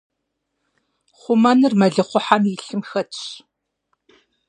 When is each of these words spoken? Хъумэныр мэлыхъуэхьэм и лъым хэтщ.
Хъумэныр 1.19 1.73
мэлыхъуэхьэм 1.79 2.43
и 2.51 2.55
лъым 2.63 2.81
хэтщ. 2.89 3.19